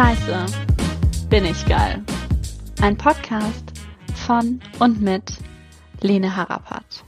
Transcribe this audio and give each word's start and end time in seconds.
Scheiße, 0.00 0.46
bin 1.28 1.44
ich 1.44 1.66
geil. 1.66 2.02
Ein 2.80 2.96
Podcast 2.96 3.64
von 4.14 4.58
und 4.78 5.02
mit 5.02 5.34
Lene 6.00 6.34
Harapat. 6.34 7.04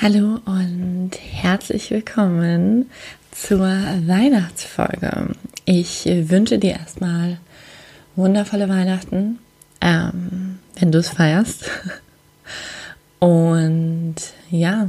Hallo 0.00 0.40
und 0.46 1.10
herzlich 1.20 1.90
willkommen 1.90 2.88
zur 3.32 3.60
Weihnachtsfolge. 3.60 5.34
Ich 5.66 6.06
wünsche 6.06 6.58
dir 6.58 6.78
erstmal 6.78 7.38
wundervolle 8.16 8.70
Weihnachten, 8.70 9.38
ähm, 9.82 10.60
wenn 10.78 10.90
du 10.90 10.96
es 10.96 11.10
feierst. 11.10 11.70
Und 13.18 14.14
ja, 14.48 14.88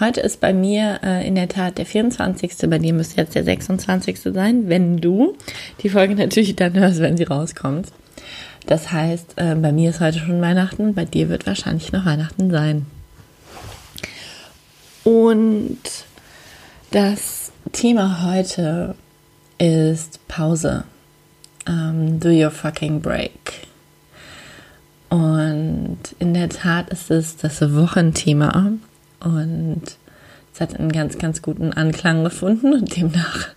Heute 0.00 0.22
ist 0.22 0.40
bei 0.40 0.54
mir 0.54 1.00
äh, 1.02 1.26
in 1.26 1.34
der 1.34 1.48
Tat 1.48 1.76
der 1.76 1.84
24. 1.84 2.52
Bei 2.70 2.78
dir 2.78 2.94
müsste 2.94 3.20
jetzt 3.20 3.34
der 3.34 3.44
26. 3.44 4.20
sein, 4.20 4.68
wenn 4.68 4.96
du 4.96 5.36
die 5.82 5.90
Folge 5.90 6.14
natürlich 6.14 6.56
dann 6.56 6.72
hörst, 6.72 7.00
wenn 7.00 7.18
sie 7.18 7.24
rauskommt. 7.24 7.88
Das 8.66 8.90
heißt, 8.90 9.34
äh, 9.36 9.54
bei 9.54 9.70
mir 9.70 9.90
ist 9.90 10.00
heute 10.00 10.18
schon 10.18 10.40
Weihnachten, 10.40 10.94
bei 10.94 11.04
dir 11.04 11.28
wird 11.28 11.46
wahrscheinlich 11.46 11.92
noch 11.92 12.06
Weihnachten 12.06 12.50
sein. 12.50 12.86
Und 15.04 15.78
das 16.90 17.52
Thema 17.72 18.24
heute 18.24 18.94
ist 19.58 20.26
Pause. 20.26 20.84
Um, 21.68 21.74
ähm, 21.74 22.20
do 22.20 22.30
your 22.30 22.50
fucking 22.50 23.00
break. 23.00 23.68
Und 25.10 25.98
in 26.18 26.34
der 26.34 26.48
Tat 26.48 26.88
ist 26.90 27.10
es 27.10 27.36
das 27.36 27.60
Wochenthema. 27.74 28.72
Und 29.24 29.82
es 30.52 30.60
hat 30.60 30.78
einen 30.78 30.92
ganz, 30.92 31.18
ganz 31.18 31.42
guten 31.42 31.72
Anklang 31.72 32.24
gefunden 32.24 32.72
und 32.74 32.96
demnach 32.96 33.48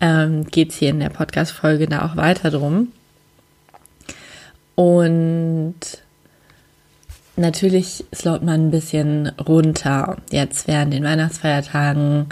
ähm, 0.00 0.46
geht 0.46 0.70
es 0.70 0.76
hier 0.76 0.90
in 0.90 1.00
der 1.00 1.10
Podcast-Folge 1.10 1.86
da 1.86 2.04
auch 2.06 2.16
weiter 2.16 2.50
drum. 2.50 2.92
Und 4.74 5.74
natürlich 7.36 8.04
slowt 8.14 8.42
man 8.42 8.66
ein 8.66 8.70
bisschen 8.70 9.28
runter 9.28 10.16
jetzt 10.30 10.68
während 10.68 10.92
den 10.92 11.04
Weihnachtsfeiertagen, 11.04 12.26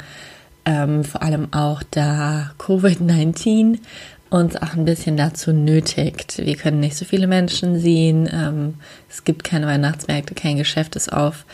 ähm, 0.67 1.05
vor 1.05 1.23
allem 1.23 1.53
auch 1.53 1.83
da 1.91 2.53
Covid-19 2.59 3.79
uns 4.31 4.57
auch 4.57 4.75
ein 4.75 4.85
bisschen 4.85 5.17
dazu 5.17 5.53
nötigt. 5.53 6.39
Wir 6.39 6.57
können 6.57 6.81
nicht 6.81 6.97
so 6.97 7.05
viele 7.05 7.27
Menschen 7.27 7.79
sehen, 7.79 8.29
ähm, 8.33 8.75
es 9.09 9.25
gibt 9.25 9.45
keine 9.45 9.67
Weihnachtsmärkte, 9.67 10.35
kein 10.35 10.57
Geschäft 10.57 10.97
ist 10.97 11.13
auf 11.13 11.45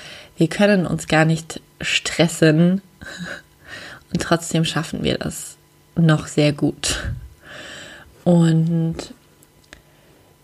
wir 0.40 0.48
können 0.48 0.86
uns 0.86 1.06
gar 1.06 1.26
nicht 1.26 1.60
stressen 1.82 2.80
und 4.10 4.22
trotzdem 4.22 4.64
schaffen 4.64 5.04
wir 5.04 5.18
das 5.18 5.58
noch 5.96 6.28
sehr 6.28 6.54
gut. 6.54 7.02
Und 8.24 8.96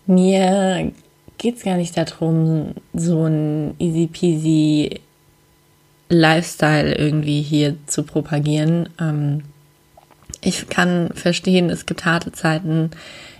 mir 0.05 0.91
geht 1.39 1.57
es 1.57 1.63
gar 1.63 1.77
nicht 1.77 1.97
darum, 1.97 2.75
so 2.93 3.25
ein 3.25 3.73
easy 3.79 4.05
peasy 4.05 5.01
Lifestyle 6.09 6.93
irgendwie 6.93 7.41
hier 7.41 7.75
zu 7.87 8.03
propagieren. 8.03 8.89
Ähm, 9.01 9.45
ich 10.41 10.69
kann 10.69 11.09
verstehen, 11.15 11.71
es 11.71 11.87
gibt 11.87 12.05
harte 12.05 12.31
Zeiten, 12.31 12.91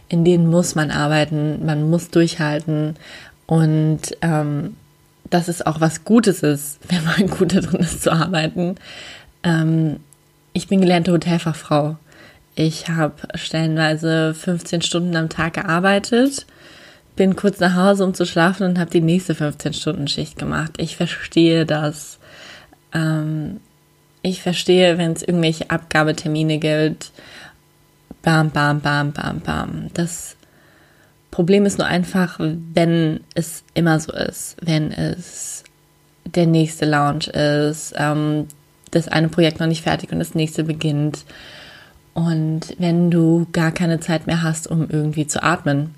in 0.09 0.25
denen 0.25 0.47
muss 0.49 0.73
man 0.73 0.89
arbeiten, 0.89 1.63
man 1.67 1.87
muss 1.87 2.09
durchhalten 2.09 2.95
und 3.45 3.99
ähm, 4.23 4.75
dass 5.29 5.47
es 5.47 5.65
auch 5.65 5.81
was 5.81 6.03
Gutes 6.03 6.43
ist, 6.43 6.79
wenn 6.89 7.03
man 7.03 7.27
gut 7.27 7.55
darin 7.55 7.79
ist 7.79 8.03
zu 8.03 8.11
arbeiten. 8.11 8.75
Ähm, 9.43 9.99
ich 10.53 10.67
bin 10.67 10.81
gelernte 10.81 11.11
Hotelfachfrau. 11.11 11.97
Ich 12.55 12.89
habe 12.89 13.15
stellenweise 13.35 14.33
15 14.33 14.81
Stunden 14.81 15.15
am 15.15 15.29
Tag 15.29 15.53
gearbeitet, 15.53 16.47
bin 17.15 17.35
kurz 17.35 17.59
nach 17.59 17.75
Hause, 17.75 18.03
um 18.03 18.15
zu 18.15 18.25
schlafen 18.25 18.63
und 18.63 18.79
habe 18.79 18.89
die 18.89 19.01
nächste 19.01 19.33
15-Stunden-Schicht 19.33 20.39
gemacht. 20.39 20.71
Ich 20.77 20.97
verstehe 20.97 21.65
das. 21.65 22.17
Ähm, 22.93 23.59
ich 24.23 24.41
verstehe, 24.41 24.97
wenn 24.97 25.13
es 25.13 25.21
irgendwelche 25.21 25.69
Abgabetermine 25.69 26.57
gilt. 26.57 27.11
Bam, 28.23 28.49
bam, 28.49 28.81
bam, 28.81 29.11
bam, 29.11 29.39
bam. 29.39 29.89
Das 29.93 30.36
Problem 31.31 31.65
ist 31.65 31.77
nur 31.77 31.87
einfach, 31.87 32.39
wenn 32.39 33.19
es 33.35 33.63
immer 33.73 33.99
so 33.99 34.11
ist, 34.13 34.57
wenn 34.61 34.91
es 34.91 35.63
der 36.25 36.45
nächste 36.45 36.85
Launch 36.85 37.27
ist, 37.27 37.93
ähm, 37.97 38.47
das 38.91 39.07
eine 39.07 39.29
Projekt 39.29 39.59
noch 39.59 39.67
nicht 39.67 39.83
fertig 39.83 40.11
und 40.11 40.19
das 40.19 40.35
nächste 40.35 40.63
beginnt. 40.63 41.25
Und 42.13 42.75
wenn 42.79 43.11
du 43.11 43.47
gar 43.51 43.71
keine 43.71 43.99
Zeit 43.99 44.27
mehr 44.27 44.41
hast, 44.41 44.67
um 44.67 44.89
irgendwie 44.89 45.27
zu 45.27 45.43
atmen. 45.43 45.93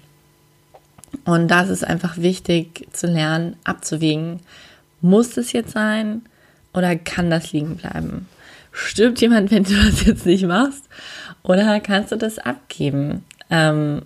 Und 1.25 1.47
da 1.47 1.61
ist 1.61 1.85
einfach 1.85 2.17
wichtig 2.17 2.87
zu 2.91 3.07
lernen, 3.07 3.55
abzuwägen. 3.63 4.41
Muss 5.01 5.37
es 5.37 5.53
jetzt 5.53 5.71
sein 5.71 6.23
oder 6.73 6.95
kann 6.95 7.29
das 7.29 7.53
liegen 7.53 7.77
bleiben? 7.77 8.27
Stirbt 8.71 9.21
jemand, 9.21 9.49
wenn 9.51 9.63
du 9.63 9.73
das 9.73 10.05
jetzt 10.05 10.25
nicht 10.25 10.45
machst? 10.45 10.83
Oder 11.41 11.79
kannst 11.79 12.11
du 12.11 12.17
das 12.17 12.37
abgeben? 12.37 13.23
Ähm, 13.49 14.01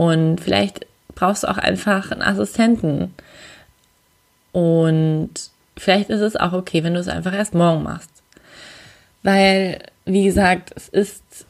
und 0.00 0.40
vielleicht 0.40 0.86
brauchst 1.14 1.42
du 1.42 1.48
auch 1.48 1.58
einfach 1.58 2.10
einen 2.10 2.22
Assistenten. 2.22 3.12
Und 4.50 5.28
vielleicht 5.76 6.08
ist 6.08 6.22
es 6.22 6.36
auch 6.36 6.54
okay, 6.54 6.82
wenn 6.82 6.94
du 6.94 7.00
es 7.00 7.08
einfach 7.08 7.34
erst 7.34 7.52
morgen 7.52 7.82
machst. 7.82 8.08
Weil, 9.22 9.80
wie 10.06 10.24
gesagt, 10.24 10.72
es 10.74 10.88
ist 10.88 11.44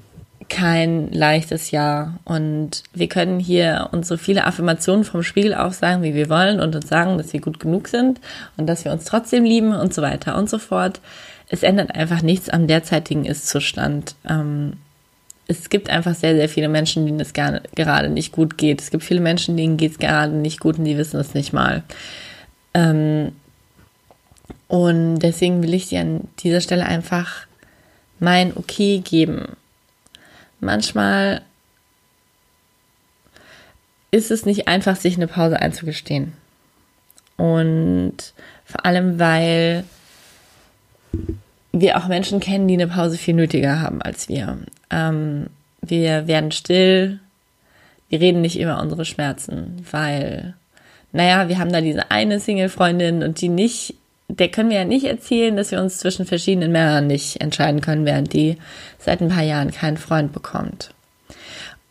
kein 0.48 1.12
leichtes 1.12 1.70
Jahr 1.70 2.18
und 2.24 2.82
wir 2.92 3.08
können 3.08 3.38
hier 3.38 3.90
uns 3.92 4.08
so 4.08 4.16
viele 4.16 4.44
Affirmationen 4.46 5.04
vom 5.04 5.22
Spiegel 5.22 5.54
aufsagen, 5.54 6.02
wie 6.02 6.16
wir 6.16 6.28
wollen 6.28 6.58
und 6.58 6.74
uns 6.74 6.88
sagen, 6.88 7.18
dass 7.18 7.32
wir 7.32 7.40
gut 7.40 7.60
genug 7.60 7.86
sind 7.86 8.20
und 8.56 8.66
dass 8.66 8.84
wir 8.84 8.90
uns 8.90 9.04
trotzdem 9.04 9.44
lieben 9.44 9.72
und 9.76 9.94
so 9.94 10.02
weiter 10.02 10.36
und 10.36 10.50
so 10.50 10.58
fort. 10.58 11.00
Es 11.48 11.62
ändert 11.62 11.94
einfach 11.94 12.22
nichts 12.22 12.48
am 12.48 12.66
derzeitigen 12.66 13.26
Ist-Zustand. 13.26 14.16
Ähm, 14.28 14.72
es 15.50 15.68
gibt 15.68 15.90
einfach 15.90 16.14
sehr, 16.14 16.36
sehr 16.36 16.48
viele 16.48 16.68
Menschen, 16.68 17.06
denen 17.06 17.18
es 17.18 17.32
gar, 17.32 17.60
gerade 17.74 18.08
nicht 18.08 18.30
gut 18.30 18.56
geht. 18.56 18.80
Es 18.80 18.90
gibt 18.90 19.02
viele 19.02 19.20
Menschen, 19.20 19.56
denen 19.56 19.76
geht 19.76 19.92
es 19.92 19.98
gerade 19.98 20.32
nicht 20.32 20.60
gut 20.60 20.78
und 20.78 20.84
die 20.84 20.96
wissen 20.96 21.18
es 21.18 21.34
nicht 21.34 21.52
mal. 21.52 21.82
Ähm, 22.72 23.32
und 24.68 25.18
deswegen 25.18 25.60
will 25.62 25.74
ich 25.74 25.88
dir 25.88 26.02
an 26.02 26.28
dieser 26.38 26.60
Stelle 26.60 26.86
einfach 26.86 27.46
mein 28.20 28.56
Okay 28.56 29.00
geben. 29.00 29.56
Manchmal 30.60 31.42
ist 34.12 34.30
es 34.30 34.46
nicht 34.46 34.68
einfach, 34.68 34.94
sich 34.94 35.16
eine 35.16 35.26
Pause 35.26 35.60
einzugestehen. 35.60 36.32
Und 37.36 38.34
vor 38.64 38.86
allem, 38.86 39.18
weil 39.18 39.82
wir 41.72 41.96
auch 41.96 42.08
Menschen 42.08 42.40
kennen, 42.40 42.68
die 42.68 42.74
eine 42.74 42.88
Pause 42.88 43.16
viel 43.16 43.34
nötiger 43.34 43.80
haben 43.80 44.02
als 44.02 44.28
wir. 44.28 44.58
Ähm, 44.90 45.46
wir 45.82 46.26
werden 46.26 46.52
still. 46.52 47.20
Wir 48.08 48.20
reden 48.20 48.40
nicht 48.40 48.58
über 48.58 48.80
unsere 48.80 49.04
Schmerzen, 49.04 49.86
weil, 49.90 50.54
naja, 51.12 51.48
wir 51.48 51.58
haben 51.58 51.72
da 51.72 51.80
diese 51.80 52.10
eine 52.10 52.40
Single-Freundin 52.40 53.22
und 53.22 53.40
die 53.40 53.48
nicht, 53.48 53.94
der 54.28 54.48
können 54.48 54.70
wir 54.70 54.78
ja 54.78 54.84
nicht 54.84 55.06
erzählen, 55.06 55.56
dass 55.56 55.70
wir 55.70 55.80
uns 55.80 55.98
zwischen 55.98 56.26
verschiedenen 56.26 56.72
Männern 56.72 57.06
nicht 57.06 57.40
entscheiden 57.40 57.80
können, 57.80 58.06
während 58.06 58.32
die 58.32 58.56
seit 58.98 59.20
ein 59.20 59.28
paar 59.28 59.44
Jahren 59.44 59.70
keinen 59.70 59.96
Freund 59.96 60.32
bekommt. 60.32 60.92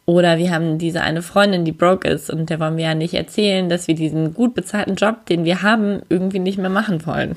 Oder 0.06 0.40
wir 0.40 0.52
haben 0.52 0.78
diese 0.78 1.02
eine 1.02 1.22
Freundin, 1.22 1.66
die 1.66 1.72
broke 1.72 2.08
ist 2.08 2.30
und 2.30 2.50
der 2.50 2.60
wollen 2.60 2.78
wir 2.78 2.86
ja 2.86 2.96
nicht 2.96 3.14
erzählen, 3.14 3.70
dass 3.70 3.88
wir 3.88 3.96
diesen 3.96 4.34
gut 4.34 4.56
bezahlten 4.56 4.96
Job, 4.96 5.26
den 5.28 5.46
wir 5.46 5.62
haben, 5.62 6.02
irgendwie 6.10 6.40
nicht 6.40 6.58
mehr 6.58 6.70
machen 6.70 7.06
wollen. 7.06 7.36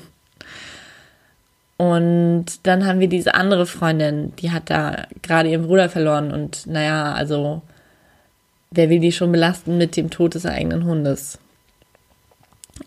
Und 1.77 2.45
dann 2.63 2.85
haben 2.85 2.99
wir 2.99 3.09
diese 3.09 3.33
andere 3.33 3.65
Freundin, 3.65 4.33
die 4.37 4.51
hat 4.51 4.69
da 4.69 5.07
gerade 5.21 5.49
ihren 5.49 5.65
Bruder 5.65 5.89
verloren 5.89 6.31
und 6.31 6.67
naja, 6.67 7.13
also 7.13 7.61
wer 8.71 8.89
will 8.89 8.99
die 8.99 9.11
schon 9.11 9.31
belasten 9.31 9.77
mit 9.77 9.97
dem 9.97 10.09
Tod 10.09 10.35
des 10.35 10.45
eigenen 10.45 10.85
Hundes? 10.85 11.39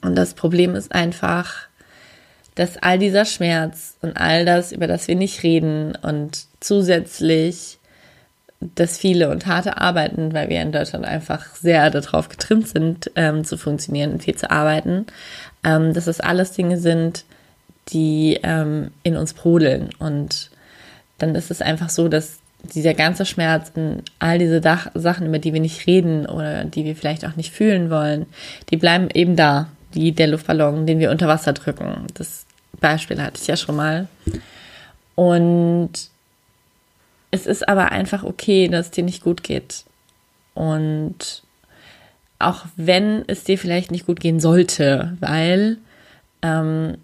Und 0.02 0.14
das 0.14 0.34
Problem 0.34 0.74
ist 0.74 0.92
einfach, 0.92 1.68
dass 2.54 2.78
all 2.78 2.98
dieser 2.98 3.24
Schmerz 3.24 3.96
und 4.02 4.16
all 4.16 4.44
das, 4.44 4.72
über 4.72 4.86
das 4.86 5.08
wir 5.08 5.14
nicht 5.14 5.42
reden 5.42 5.96
und 6.00 6.46
zusätzlich 6.60 7.78
das 8.60 8.96
viele 8.96 9.28
und 9.30 9.46
harte 9.46 9.76
Arbeiten, 9.76 10.32
weil 10.32 10.48
wir 10.48 10.62
in 10.62 10.72
Deutschland 10.72 11.04
einfach 11.04 11.54
sehr 11.54 11.90
darauf 11.90 12.28
getrimmt 12.28 12.68
sind, 12.68 13.10
ähm, 13.14 13.44
zu 13.44 13.58
funktionieren 13.58 14.12
und 14.12 14.24
viel 14.24 14.36
zu 14.36 14.50
arbeiten, 14.50 15.06
ähm, 15.62 15.92
dass 15.92 16.06
das 16.06 16.20
alles 16.20 16.52
Dinge 16.52 16.78
sind, 16.78 17.24
die 17.88 18.40
ähm, 18.42 18.90
in 19.02 19.16
uns 19.16 19.32
brodeln. 19.34 19.90
Und 19.98 20.50
dann 21.18 21.34
ist 21.34 21.50
es 21.50 21.62
einfach 21.62 21.88
so, 21.88 22.08
dass 22.08 22.38
dieser 22.62 22.94
ganze 22.94 23.24
Schmerz 23.26 23.70
und 23.74 24.02
all 24.18 24.38
diese 24.38 24.60
Dach 24.60 24.88
Sachen, 24.94 25.26
über 25.26 25.38
die 25.38 25.52
wir 25.52 25.60
nicht 25.60 25.86
reden 25.86 26.26
oder 26.26 26.64
die 26.64 26.84
wir 26.84 26.96
vielleicht 26.96 27.24
auch 27.24 27.36
nicht 27.36 27.52
fühlen 27.52 27.90
wollen, 27.90 28.26
die 28.70 28.76
bleiben 28.76 29.08
eben 29.12 29.36
da, 29.36 29.68
wie 29.92 30.12
der 30.12 30.26
Luftballon, 30.28 30.86
den 30.86 30.98
wir 30.98 31.10
unter 31.10 31.28
Wasser 31.28 31.52
drücken. 31.52 32.06
Das 32.14 32.44
Beispiel 32.80 33.22
hatte 33.22 33.40
ich 33.40 33.46
ja 33.46 33.56
schon 33.56 33.76
mal. 33.76 34.08
Und 35.14 35.90
es 37.30 37.46
ist 37.46 37.68
aber 37.68 37.92
einfach 37.92 38.24
okay, 38.24 38.68
dass 38.68 38.86
es 38.86 38.92
dir 38.92 39.04
nicht 39.04 39.22
gut 39.22 39.42
geht. 39.42 39.84
Und 40.54 41.42
auch 42.38 42.66
wenn 42.76 43.24
es 43.26 43.44
dir 43.44 43.58
vielleicht 43.58 43.90
nicht 43.90 44.06
gut 44.06 44.20
gehen 44.20 44.40
sollte, 44.40 45.16
weil 45.20 45.78
ähm, 46.42 46.98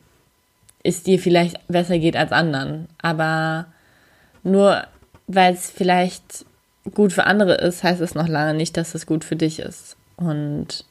es 0.82 1.02
dir 1.02 1.18
vielleicht 1.18 1.66
besser 1.68 1.98
geht 1.98 2.16
als 2.16 2.32
anderen. 2.32 2.88
Aber 3.00 3.66
nur 4.42 4.84
weil 5.26 5.54
es 5.54 5.70
vielleicht 5.70 6.44
gut 6.94 7.12
für 7.12 7.24
andere 7.24 7.54
ist, 7.54 7.84
heißt 7.84 8.00
es 8.00 8.14
noch 8.14 8.28
lange 8.28 8.54
nicht, 8.54 8.76
dass 8.76 8.94
es 8.94 9.06
gut 9.06 9.24
für 9.24 9.36
dich 9.36 9.60
ist. 9.60 9.96
Und 10.16 10.84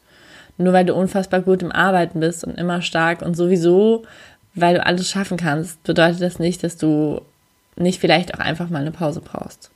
nur 0.58 0.74
weil 0.74 0.86
du 0.86 0.96
unfassbar 0.96 1.42
gut 1.42 1.62
im 1.62 1.72
Arbeiten 1.72 2.20
bist 2.20 2.44
und 2.44 2.58
immer 2.58 2.82
stark 2.82 3.22
und 3.22 3.36
sowieso, 3.36 4.04
weil 4.54 4.76
du 4.76 4.86
alles 4.86 5.10
schaffen 5.10 5.38
kannst, 5.38 5.84
bedeutet 5.84 6.22
das 6.22 6.40
nicht, 6.40 6.64
dass 6.64 6.78
du 6.78 7.22
nicht 7.76 8.00
vielleicht 8.00 8.34
auch 8.34 8.40
einfach 8.40 8.70
mal 8.70 8.80
eine 8.80 8.92
Pause 8.92 9.22
brauchst. 9.22 9.72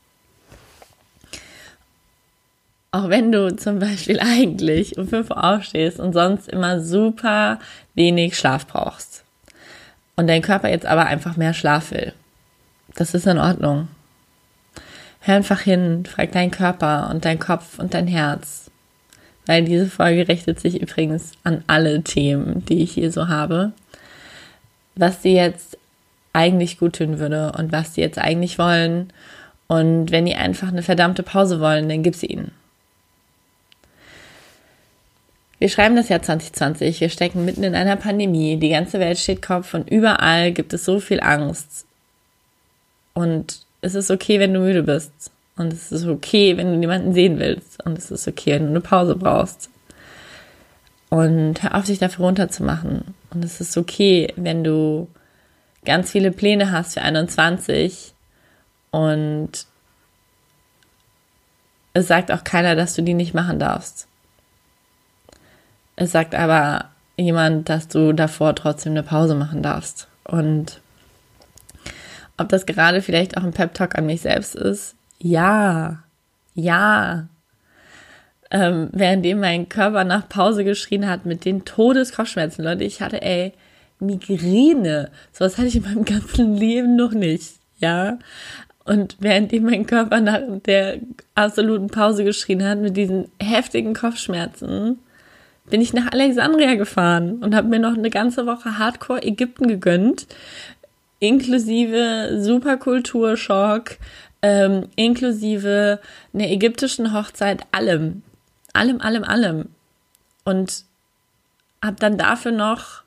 Auch 2.92 3.10
wenn 3.10 3.32
du 3.32 3.54
zum 3.56 3.80
Beispiel 3.80 4.20
eigentlich 4.22 4.98
um 4.98 5.08
5 5.08 5.30
Uhr 5.32 5.44
aufstehst 5.44 6.00
und 6.00 6.14
sonst 6.14 6.48
immer 6.48 6.80
super 6.80 7.60
wenig 7.94 8.38
Schlaf 8.38 8.68
brauchst. 8.68 9.25
Und 10.16 10.28
dein 10.28 10.42
Körper 10.42 10.70
jetzt 10.70 10.86
aber 10.86 11.06
einfach 11.06 11.38
mehr 11.38 11.54
Schlaf 11.54 11.92
will. 11.92 12.14
Das 12.96 13.14
ist 13.14 13.28
in 13.28 13.38
Ordnung. 13.38 13.90
Hör 15.20 15.36
einfach 15.36 15.62
hin, 15.62 16.06
frag 16.06 16.32
deinen 16.32 16.52
Körper 16.52 17.10
und 17.10 17.26
dein 17.26 17.40
Kopf 17.40 17.80
und 17.80 17.94
dein 17.94 18.08
Herz. 18.08 18.70
Weil 19.46 19.66
diese 19.66 19.88
Folge 19.88 20.28
richtet 20.28 20.60
sich 20.60 20.82
übrigens 20.82 21.34
an 21.44 21.64
alle 21.68 22.02
Themen, 22.04 22.64
die 22.66 22.84
ich 22.84 22.94
hier 22.94 23.12
so 23.12 23.28
habe. 23.28 23.74
Was 24.96 25.22
sie 25.22 25.34
jetzt 25.34 25.78
eigentlich 26.34 26.78
gut 26.78 26.98
tun 26.98 27.20
würde 27.20 27.54
und 27.58 27.72
was 27.72 27.96
sie 27.96 28.02
jetzt 28.02 28.20
eigentlich 28.20 28.58
wollen. 28.58 29.12
Und 29.68 30.12
wenn 30.12 30.26
die 30.26 30.36
einfach 30.36 30.68
eine 30.68 30.84
verdammte 30.84 31.24
Pause 31.24 31.60
wollen, 31.60 31.90
dann 31.90 32.04
gib 32.04 32.16
sie 32.16 32.28
ihnen. 32.28 32.52
Wir 35.66 35.72
schreiben 35.72 35.96
das 35.96 36.10
Jahr 36.10 36.22
2020, 36.22 37.02
wir 37.02 37.10
stecken 37.10 37.44
mitten 37.44 37.64
in 37.64 37.74
einer 37.74 37.96
Pandemie, 37.96 38.58
die 38.58 38.70
ganze 38.70 39.00
Welt 39.00 39.18
steht 39.18 39.42
Kopf 39.42 39.74
und 39.74 39.90
überall 39.90 40.52
gibt 40.52 40.74
es 40.74 40.86
so 40.86 41.00
viel 41.00 41.20
Angst. 41.22 41.88
Und 43.16 43.66
es 43.82 43.96
ist 43.96 44.12
okay, 44.12 44.40
wenn 44.40 44.54
du 44.54 44.60
müde 44.60 44.84
bist. 44.84 45.32
Und 45.58 45.74
es 45.74 45.92
ist 45.92 46.06
okay, 46.06 46.56
wenn 46.56 46.68
du 46.68 46.78
niemanden 46.78 47.16
sehen 47.16 47.40
willst. 47.40 47.84
Und 47.84 47.98
es 47.98 48.12
ist 48.12 48.28
okay, 48.28 48.54
wenn 48.54 48.66
du 48.66 48.70
eine 48.70 48.82
Pause 48.82 49.16
brauchst. 49.16 49.72
Und 51.10 51.64
hör 51.64 51.74
auf, 51.74 51.86
dich 51.86 51.98
dafür 51.98 52.26
runterzumachen. 52.26 53.16
Und 53.32 53.44
es 53.44 53.60
ist 53.60 53.76
okay, 53.76 54.32
wenn 54.36 54.64
du 54.64 55.08
ganz 55.84 56.12
viele 56.12 56.32
Pläne 56.32 56.72
hast 56.72 56.94
für 56.94 57.02
21 57.02 58.14
und 58.92 59.50
es 61.96 62.08
sagt 62.08 62.32
auch 62.32 62.44
keiner, 62.44 62.76
dass 62.76 62.94
du 62.94 63.02
die 63.02 63.16
nicht 63.16 63.34
machen 63.34 63.58
darfst. 63.58 64.08
Es 65.96 66.12
sagt 66.12 66.36
aber 66.36 66.90
jemand, 67.18 67.70
dass 67.70 67.88
du 67.88 68.14
davor 68.14 68.56
trotzdem 68.56 68.94
eine 68.94 69.04
Pause 69.04 69.36
machen 69.36 69.62
darfst. 69.62 70.08
Und 70.26 70.82
ob 72.38 72.50
das 72.50 72.66
gerade 72.66 73.02
vielleicht 73.02 73.38
auch 73.38 73.44
ein 73.44 73.54
Pep-Talk 73.54 73.98
an 73.98 74.06
mich 74.06 74.22
selbst 74.22 74.56
ist? 74.56 74.96
Ja, 75.20 76.00
ja. 76.54 77.28
Ähm, 78.52 78.90
währenddem 78.92 79.40
mein 79.40 79.70
Körper 79.70 80.04
nach 80.04 80.28
Pause 80.30 80.64
geschrien 80.64 81.08
hat 81.08 81.26
mit 81.26 81.46
den 81.46 81.66
Todeskopfschmerzen, 81.66 82.64
Leute, 82.64 82.84
ich 82.84 83.02
hatte, 83.02 83.22
ey, 83.22 83.54
Migräne. 84.00 85.10
Sowas 85.32 85.58
hatte 85.58 85.68
ich 85.68 85.78
in 85.78 85.84
meinem 85.84 86.06
ganzen 86.06 86.56
Leben 86.56 86.96
noch 86.96 87.12
nicht, 87.12 87.56
ja. 87.80 88.20
Und 88.84 89.18
währenddem 89.20 89.64
mein 89.64 89.88
Körper 89.88 90.22
nach 90.22 90.42
der 90.66 91.00
absoluten 91.34 91.88
Pause 91.88 92.24
geschrien 92.24 92.64
hat 92.64 92.80
mit 92.80 92.96
diesen 92.96 93.30
heftigen 93.42 93.96
Kopfschmerzen, 93.96 95.00
bin 95.70 95.82
ich 95.82 95.94
nach 95.94 96.12
Alexandria 96.12 96.76
gefahren 96.76 97.40
und 97.40 97.56
habe 97.56 97.68
mir 97.68 97.80
noch 97.80 97.96
eine 97.96 98.10
ganze 98.10 98.46
Woche 98.46 98.78
Hardcore 98.78 99.24
Ägypten 99.24 99.68
gegönnt, 99.68 100.28
inklusive 101.20 102.40
Superkulturschock, 102.42 103.98
ähm, 104.42 104.90
inklusive 104.96 106.00
einer 106.34 106.50
ägyptischen 106.50 107.14
Hochzeit, 107.14 107.64
allem, 107.72 108.22
allem, 108.74 109.02
allem, 109.02 109.24
allem. 109.24 109.70
Und 110.44 110.84
habe 111.84 111.96
dann 112.00 112.18
dafür 112.18 112.52
noch 112.52 113.02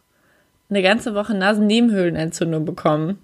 eine 0.70 0.82
ganze 0.82 1.14
Woche 1.14 1.34
Nasennebenhöhlenentzündung 1.34 2.64
bekommen, 2.64 3.18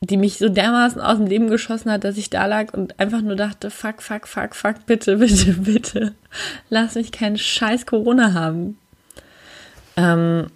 die 0.00 0.16
mich 0.16 0.38
so 0.38 0.48
dermaßen 0.48 1.00
aus 1.00 1.18
dem 1.18 1.26
Leben 1.26 1.50
geschossen 1.50 1.92
hat, 1.92 2.04
dass 2.04 2.16
ich 2.16 2.30
da 2.30 2.46
lag 2.46 2.72
und 2.72 2.98
einfach 2.98 3.20
nur 3.20 3.36
dachte, 3.36 3.70
fuck, 3.70 4.00
fuck, 4.00 4.26
fuck, 4.26 4.54
fuck, 4.54 4.86
bitte, 4.86 5.16
bitte, 5.18 5.52
bitte, 5.52 6.14
lass 6.70 6.94
mich 6.94 7.12
keinen 7.12 7.38
scheiß 7.38 7.86
Corona 7.86 8.32
haben. 8.32 8.78
Ähm, 9.96 10.46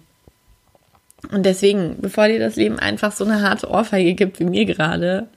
und 1.31 1.45
deswegen, 1.45 1.97
bevor 2.01 2.27
dir 2.27 2.39
das 2.39 2.55
Leben 2.55 2.79
einfach 2.79 3.11
so 3.11 3.23
eine 3.25 3.41
harte 3.41 3.69
Ohrfeige 3.69 4.13
gibt 4.13 4.39
wie 4.39 4.45
mir 4.45 4.65
gerade, 4.65 5.27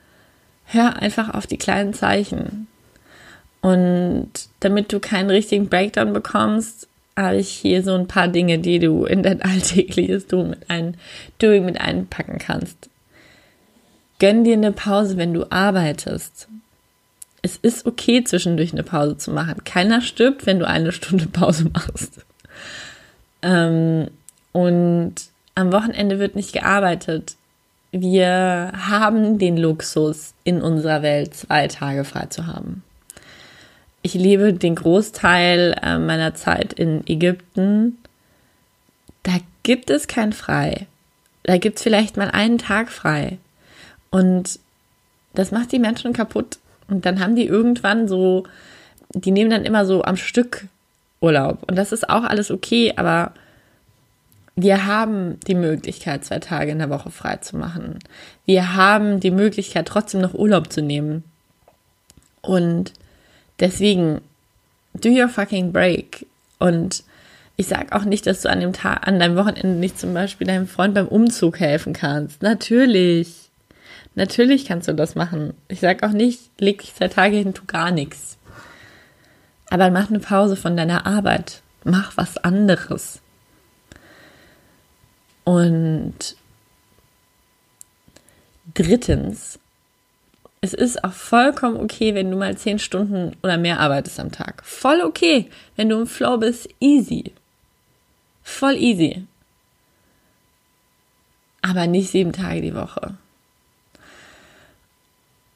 hör 0.66 0.96
einfach 0.96 1.34
auf 1.34 1.46
die 1.46 1.58
kleinen 1.58 1.94
Zeichen. 1.94 2.66
Und 3.60 4.30
damit 4.60 4.92
du 4.92 5.00
keinen 5.00 5.30
richtigen 5.30 5.68
Breakdown 5.68 6.12
bekommst, 6.12 6.88
habe 7.16 7.36
ich 7.36 7.48
hier 7.48 7.82
so 7.82 7.94
ein 7.94 8.06
paar 8.06 8.28
Dinge, 8.28 8.58
die 8.58 8.78
du 8.78 9.04
in 9.04 9.22
dein 9.22 9.42
alltägliches 9.42 10.26
Doing 10.26 10.50
mit, 10.50 10.94
Doing 11.38 11.64
mit 11.64 11.80
einpacken 11.80 12.38
kannst. 12.38 12.88
Gönn 14.18 14.44
dir 14.44 14.54
eine 14.54 14.72
Pause, 14.72 15.16
wenn 15.16 15.34
du 15.34 15.50
arbeitest. 15.50 16.48
Es 17.42 17.56
ist 17.56 17.86
okay, 17.86 18.24
zwischendurch 18.24 18.72
eine 18.72 18.82
Pause 18.82 19.16
zu 19.16 19.30
machen. 19.30 19.62
Keiner 19.64 20.00
stirbt, 20.00 20.46
wenn 20.46 20.58
du 20.58 20.66
eine 20.66 20.92
Stunde 20.92 21.26
Pause 21.26 21.70
machst. 21.72 22.24
Ähm, 23.42 24.08
und 24.52 25.14
am 25.54 25.72
Wochenende 25.72 26.18
wird 26.18 26.34
nicht 26.34 26.52
gearbeitet. 26.52 27.36
Wir 27.92 28.72
haben 28.76 29.38
den 29.38 29.56
Luxus 29.56 30.34
in 30.44 30.60
unserer 30.60 31.02
Welt, 31.02 31.34
zwei 31.34 31.68
Tage 31.68 32.04
frei 32.04 32.26
zu 32.26 32.46
haben 32.46 32.82
ich 34.02 34.14
lebe 34.14 34.52
den 34.52 34.74
Großteil 34.74 35.74
äh, 35.82 35.98
meiner 35.98 36.34
Zeit 36.34 36.72
in 36.72 37.06
Ägypten. 37.06 37.98
Da 39.22 39.32
gibt 39.62 39.90
es 39.90 40.06
kein 40.06 40.32
Frei. 40.32 40.86
Da 41.42 41.58
gibt 41.58 41.76
es 41.76 41.82
vielleicht 41.82 42.16
mal 42.16 42.30
einen 42.30 42.58
Tag 42.58 42.90
frei. 42.90 43.38
Und 44.10 44.58
das 45.34 45.50
macht 45.50 45.72
die 45.72 45.78
Menschen 45.78 46.12
kaputt. 46.12 46.58
Und 46.88 47.04
dann 47.06 47.20
haben 47.20 47.36
die 47.36 47.46
irgendwann 47.46 48.08
so, 48.08 48.44
die 49.10 49.30
nehmen 49.30 49.50
dann 49.50 49.64
immer 49.64 49.84
so 49.84 50.02
am 50.02 50.16
Stück 50.16 50.66
Urlaub. 51.20 51.64
Und 51.68 51.76
das 51.76 51.92
ist 51.92 52.08
auch 52.08 52.24
alles 52.24 52.50
okay, 52.50 52.94
aber 52.96 53.32
wir 54.56 54.86
haben 54.86 55.38
die 55.46 55.54
Möglichkeit, 55.54 56.24
zwei 56.24 56.38
Tage 56.38 56.72
in 56.72 56.78
der 56.78 56.90
Woche 56.90 57.10
frei 57.10 57.36
zu 57.36 57.56
machen. 57.56 57.98
Wir 58.44 58.74
haben 58.74 59.20
die 59.20 59.30
Möglichkeit, 59.30 59.86
trotzdem 59.86 60.20
noch 60.20 60.34
Urlaub 60.34 60.72
zu 60.72 60.82
nehmen. 60.82 61.24
Und 62.40 62.92
Deswegen, 63.60 64.20
do 64.94 65.08
your 65.08 65.28
fucking 65.28 65.72
break. 65.72 66.26
Und 66.58 67.02
ich 67.56 67.66
sag 67.66 67.92
auch 67.92 68.04
nicht, 68.04 68.26
dass 68.26 68.42
du 68.42 68.50
an 68.50 68.60
dem 68.60 68.72
Tag, 68.72 69.06
an 69.06 69.18
deinem 69.18 69.36
Wochenende 69.36 69.78
nicht 69.78 69.98
zum 69.98 70.14
Beispiel 70.14 70.46
deinem 70.46 70.68
Freund 70.68 70.94
beim 70.94 71.08
Umzug 71.08 71.58
helfen 71.58 71.92
kannst. 71.92 72.42
Natürlich. 72.42 73.47
Natürlich 74.18 74.64
kannst 74.64 74.88
du 74.88 74.94
das 74.94 75.14
machen. 75.14 75.54
Ich 75.68 75.78
sag 75.78 76.02
auch 76.02 76.10
nicht, 76.10 76.50
leg 76.58 76.80
dich 76.80 76.92
zwei 76.92 77.06
Tage 77.06 77.36
hin, 77.36 77.54
tu 77.54 77.62
gar 77.66 77.92
nichts. 77.92 78.36
Aber 79.70 79.90
mach 79.90 80.10
eine 80.10 80.18
Pause 80.18 80.56
von 80.56 80.76
deiner 80.76 81.06
Arbeit. 81.06 81.62
Mach 81.84 82.16
was 82.16 82.36
anderes. 82.36 83.20
Und 85.44 86.34
drittens, 88.74 89.60
es 90.62 90.74
ist 90.74 91.04
auch 91.04 91.12
vollkommen 91.12 91.76
okay, 91.76 92.16
wenn 92.16 92.32
du 92.32 92.36
mal 92.36 92.58
zehn 92.58 92.80
Stunden 92.80 93.36
oder 93.44 93.56
mehr 93.56 93.78
arbeitest 93.78 94.18
am 94.18 94.32
Tag. 94.32 94.64
Voll 94.64 95.00
okay, 95.00 95.48
wenn 95.76 95.90
du 95.90 96.00
im 96.00 96.08
Flow 96.08 96.38
bist, 96.38 96.68
easy. 96.80 97.34
Voll 98.42 98.74
easy. 98.74 99.28
Aber 101.62 101.86
nicht 101.86 102.10
sieben 102.10 102.32
Tage 102.32 102.62
die 102.62 102.74
Woche. 102.74 103.16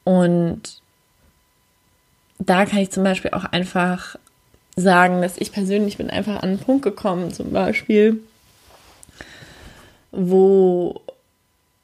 Und 0.05 0.81
da 2.39 2.67
kann 2.67 2.81
ich 2.81 2.91
zum 2.91 3.05
Beispiel 3.05 3.31
auch 3.33 3.45
einfach 3.45 4.17
sagen, 4.77 5.23
dass 5.23 5.39
ich 5.39 5.53
persönlich 5.53 5.99
bin 5.99 6.11
einfach 6.11 6.37
an 6.37 6.51
einen 6.51 6.59
Punkt 6.59 6.83
gekommen, 6.83 7.33
zum 7.33 7.53
Beispiel, 7.53 8.21
wo 10.11 11.01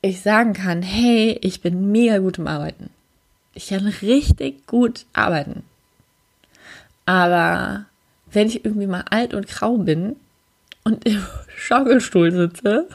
ich 0.00 0.20
sagen 0.20 0.52
kann, 0.52 0.82
hey, 0.82 1.38
ich 1.42 1.60
bin 1.60 1.90
mega 1.90 2.18
gut 2.18 2.38
im 2.38 2.46
Arbeiten. 2.46 2.90
Ich 3.54 3.68
kann 3.68 3.86
richtig 3.86 4.66
gut 4.66 5.06
arbeiten. 5.12 5.64
Aber 7.06 7.86
wenn 8.30 8.46
ich 8.46 8.64
irgendwie 8.64 8.86
mal 8.86 9.04
alt 9.10 9.34
und 9.34 9.48
grau 9.48 9.76
bin 9.78 10.16
und 10.84 11.04
im 11.06 11.24
Schaukelstuhl 11.56 12.30
sitze, 12.32 12.88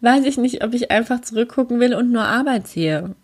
weiß 0.00 0.24
ich 0.24 0.38
nicht, 0.38 0.64
ob 0.64 0.74
ich 0.74 0.90
einfach 0.90 1.20
zurückgucken 1.20 1.80
will 1.80 1.94
und 1.94 2.10
nur 2.10 2.24
Arbeit 2.24 2.66
sehe. 2.68 3.14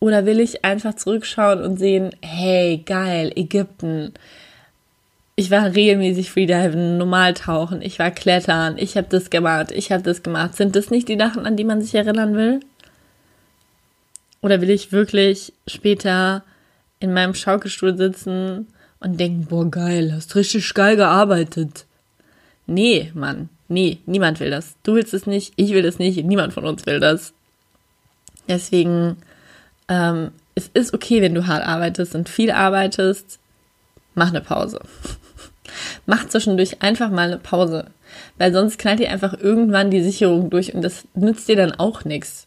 Oder 0.00 0.26
will 0.26 0.40
ich 0.40 0.64
einfach 0.64 0.94
zurückschauen 0.94 1.62
und 1.62 1.78
sehen, 1.78 2.10
hey, 2.20 2.82
geil, 2.84 3.32
Ägypten. 3.36 4.12
Ich 5.36 5.50
war 5.50 5.74
regelmäßig 5.74 6.30
Freediven, 6.30 6.98
normal 6.98 7.34
tauchen, 7.34 7.82
ich 7.82 7.98
war 7.98 8.10
klettern, 8.10 8.76
ich 8.78 8.96
habe 8.96 9.08
das 9.10 9.30
gemacht, 9.30 9.72
ich 9.72 9.90
habe 9.90 10.02
das 10.02 10.22
gemacht. 10.22 10.54
Sind 10.54 10.76
das 10.76 10.90
nicht 10.90 11.08
die 11.08 11.18
Sachen, 11.18 11.46
an 11.46 11.56
die 11.56 11.64
man 11.64 11.80
sich 11.80 11.94
erinnern 11.94 12.36
will? 12.36 12.60
Oder 14.42 14.60
will 14.60 14.70
ich 14.70 14.92
wirklich 14.92 15.54
später 15.66 16.44
in 17.00 17.12
meinem 17.12 17.34
Schaukelstuhl 17.34 17.96
sitzen 17.96 18.68
und 19.00 19.18
denken, 19.18 19.46
boah, 19.46 19.70
geil, 19.70 20.12
hast 20.14 20.36
richtig 20.36 20.72
geil 20.74 20.96
gearbeitet? 20.96 21.86
Nee, 22.66 23.10
Mann, 23.14 23.48
nee, 23.68 23.98
niemand 24.06 24.40
will 24.40 24.50
das. 24.50 24.76
Du 24.82 24.94
willst 24.94 25.14
es 25.14 25.26
nicht, 25.26 25.52
ich 25.56 25.72
will 25.72 25.82
das 25.82 25.98
nicht, 25.98 26.22
niemand 26.24 26.52
von 26.52 26.64
uns 26.64 26.86
will 26.86 27.00
das. 27.00 27.32
Deswegen, 28.48 29.16
ähm, 29.88 30.32
es 30.54 30.68
ist 30.68 30.94
okay, 30.94 31.20
wenn 31.20 31.34
du 31.34 31.46
hart 31.46 31.66
arbeitest 31.66 32.14
und 32.14 32.28
viel 32.28 32.50
arbeitest, 32.50 33.38
mach 34.14 34.28
eine 34.28 34.40
Pause. 34.40 34.80
mach 36.06 36.28
zwischendurch 36.28 36.82
einfach 36.82 37.10
mal 37.10 37.28
eine 37.28 37.38
Pause. 37.38 37.86
Weil 38.38 38.52
sonst 38.52 38.78
knallt 38.78 39.00
dir 39.00 39.10
einfach 39.10 39.34
irgendwann 39.38 39.90
die 39.90 40.02
Sicherung 40.02 40.50
durch 40.50 40.74
und 40.74 40.82
das 40.82 41.04
nützt 41.14 41.48
dir 41.48 41.56
dann 41.56 41.72
auch 41.72 42.04
nichts. 42.04 42.46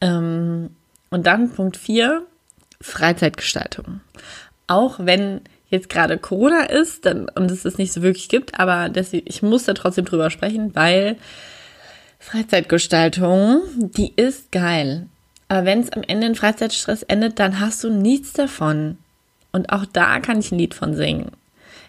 Ähm, 0.00 0.70
und 1.10 1.26
dann 1.26 1.50
Punkt 1.50 1.76
4, 1.76 2.22
Freizeitgestaltung. 2.80 4.00
Auch 4.66 5.00
wenn 5.00 5.40
jetzt 5.68 5.88
gerade 5.88 6.18
Corona 6.18 6.64
ist 6.64 7.06
dann, 7.06 7.28
und 7.28 7.50
es 7.50 7.64
es 7.64 7.78
nicht 7.78 7.92
so 7.92 8.02
wirklich 8.02 8.28
gibt, 8.28 8.58
aber 8.58 8.88
deswegen, 8.88 9.26
ich 9.28 9.42
muss 9.42 9.64
da 9.64 9.74
trotzdem 9.74 10.04
drüber 10.04 10.30
sprechen, 10.30 10.74
weil 10.74 11.16
Freizeitgestaltung, 12.18 13.62
die 13.76 14.12
ist 14.14 14.52
geil. 14.52 15.06
Aber 15.50 15.64
wenn 15.64 15.80
es 15.80 15.92
am 15.92 16.04
Ende 16.04 16.28
in 16.28 16.36
Freizeitstress 16.36 17.02
endet, 17.02 17.40
dann 17.40 17.58
hast 17.58 17.82
du 17.82 17.90
nichts 17.90 18.32
davon. 18.32 18.98
Und 19.50 19.72
auch 19.72 19.84
da 19.84 20.20
kann 20.20 20.38
ich 20.38 20.52
ein 20.52 20.58
Lied 20.58 20.74
von 20.74 20.94
singen. 20.94 21.32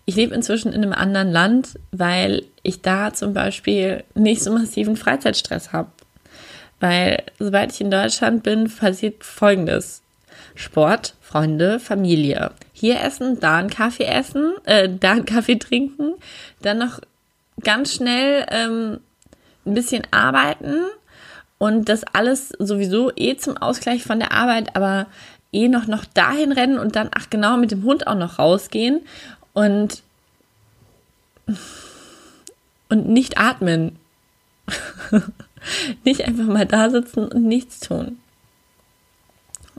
Ich 0.06 0.16
lebe 0.16 0.34
inzwischen 0.34 0.74
in 0.74 0.82
einem 0.82 0.94
anderen 0.94 1.32
Land, 1.32 1.78
weil 1.92 2.44
ich 2.64 2.82
da 2.82 3.14
zum 3.14 3.36
Beispiel 3.36 4.04
nicht 4.16 4.42
so 4.42 4.52
massiven 4.52 4.98
Freizeitstress 4.98 5.74
habe. 5.74 5.92
Weil 6.80 7.22
sobald 7.38 7.72
ich 7.72 7.82
in 7.82 7.92
Deutschland 7.92 8.42
bin, 8.42 8.68
passiert 8.68 9.24
Folgendes. 9.24 10.02
Sport, 10.56 11.14
Freunde, 11.22 11.80
Familie. 11.80 12.54
Hier 12.74 13.00
essen, 13.00 13.40
da 13.40 13.58
einen 13.58 13.70
Kaffee 13.70 14.06
essen, 14.06 14.54
äh, 14.66 14.90
da 14.90 15.12
einen 15.12 15.26
Kaffee 15.26 15.60
trinken, 15.60 16.16
dann 16.64 16.80
noch 16.80 17.00
ganz 17.64 17.94
schnell 17.94 18.44
ähm, 18.50 19.02
ein 19.68 19.76
bisschen 19.76 20.02
arbeiten 20.10 20.86
und 21.62 21.90
das 21.90 22.04
alles 22.04 22.50
sowieso 22.58 23.12
eh 23.16 23.38
zum 23.38 23.56
Ausgleich 23.56 24.02
von 24.02 24.18
der 24.18 24.32
Arbeit, 24.32 24.76
aber 24.76 25.06
eh 25.52 25.68
noch, 25.68 25.86
noch 25.86 26.06
dahin 26.06 26.52
rennen 26.52 26.80
und 26.80 26.96
dann, 26.96 27.12
ach 27.14 27.30
genau, 27.30 27.56
mit 27.56 27.70
dem 27.70 27.84
Hund 27.84 28.08
auch 28.08 28.16
noch 28.16 28.40
rausgehen 28.40 29.02
und, 29.54 30.02
und 32.90 33.10
nicht 33.10 33.38
atmen. 33.38 34.00
nicht 36.04 36.28
einfach 36.28 36.46
mal 36.46 36.66
da 36.66 36.90
sitzen 36.90 37.28
und 37.28 37.44
nichts 37.44 37.80
tun. 37.80 38.18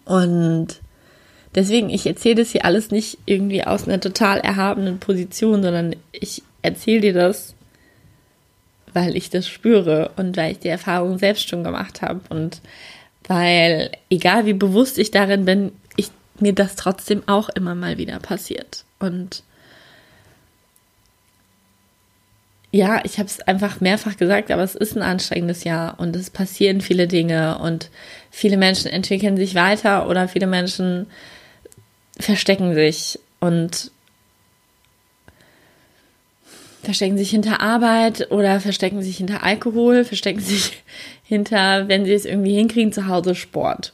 Und 0.05 0.81
deswegen, 1.57 1.91
ich 1.91 2.07
erzähle 2.07 2.37
das 2.37 2.51
hier 2.51 2.65
alles 2.65 2.93
nicht 2.93 3.19
irgendwie 3.27 3.65
aus 3.65 3.89
einer 3.89 3.99
total 3.99 4.39
erhabenen 4.39 5.01
Position, 5.01 5.65
sondern 5.65 5.97
ich 6.12 6.45
erzähle 6.62 7.01
dir 7.01 7.12
das, 7.12 7.57
weil 8.95 9.17
ich 9.17 9.31
das 9.31 9.49
spüre 9.49 10.13
und 10.17 10.37
weil 10.37 10.53
ich 10.53 10.59
die 10.59 10.69
Erfahrung 10.69 11.19
selbst 11.19 11.49
schon 11.49 11.65
gemacht 11.65 12.03
habe 12.03 12.21
und 12.29 12.61
weil, 13.29 13.91
egal 14.11 14.47
wie 14.47 14.53
bewusst 14.53 14.99
ich 14.99 15.11
darin 15.11 15.45
bin, 15.45 15.73
ich, 15.97 16.11
mir 16.41 16.53
das 16.53 16.77
trotzdem 16.77 17.23
auch 17.27 17.49
immer 17.51 17.75
mal 17.75 17.99
wieder 17.99 18.19
passiert. 18.19 18.85
Und 18.99 19.45
ja, 22.73 23.03
ich 23.05 23.19
habe 23.19 23.27
es 23.27 23.41
einfach 23.41 23.81
mehrfach 23.81 24.17
gesagt, 24.17 24.51
aber 24.51 24.63
es 24.63 24.75
ist 24.75 24.97
ein 24.97 25.03
anstrengendes 25.03 25.63
Jahr 25.63 26.01
und 26.01 26.17
es 26.17 26.31
passieren 26.31 26.81
viele 26.81 27.07
Dinge 27.07 27.59
und 27.59 27.91
viele 28.31 28.57
Menschen 28.57 28.91
entwickeln 28.91 29.37
sich 29.37 29.55
weiter 29.55 30.09
oder 30.09 30.27
viele 30.27 30.47
Menschen 30.47 31.07
verstecken 32.19 32.75
sich 32.75 33.19
und 33.41 33.91
verstecken 36.83 37.17
sich 37.17 37.31
hinter 37.31 37.61
Arbeit 37.61 38.31
oder 38.31 38.61
verstecken 38.61 39.03
sich 39.03 39.17
hinter 39.17 39.43
Alkohol, 39.45 40.05
verstecken 40.05 40.41
sich 40.41 40.83
hinter, 41.25 41.89
wenn 41.89 42.05
sie 42.05 42.12
es 42.12 42.25
irgendwie 42.25 42.55
hinkriegen, 42.55 42.93
zu 42.93 43.07
Hause 43.07 43.35
Sport. 43.35 43.93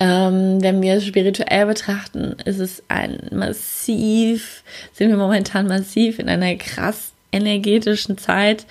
Ähm, 0.00 0.62
wenn 0.62 0.80
wir 0.80 0.94
es 0.94 1.06
spirituell 1.06 1.66
betrachten, 1.66 2.36
ist 2.44 2.58
es 2.58 2.82
ein 2.88 3.20
massiv, 3.32 4.62
sind 4.92 5.10
wir 5.10 5.16
momentan 5.16 5.66
massiv 5.66 6.18
in 6.18 6.28
einer 6.28 6.56
krass 6.56 7.12
energetischen 7.32 8.16
Zeit. 8.18 8.66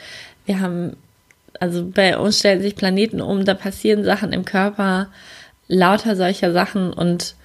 Wir 0.45 0.59
haben, 0.59 0.97
also 1.59 1.85
bei 1.85 2.17
uns 2.17 2.39
stellen 2.39 2.61
sich 2.61 2.75
Planeten 2.75 3.21
um, 3.21 3.45
da 3.45 3.53
passieren 3.53 4.03
Sachen 4.03 4.33
im 4.33 4.43
Körper, 4.43 5.09
lauter 5.67 6.15
solcher 6.15 6.51
Sachen 6.51 6.91
und 6.91 7.35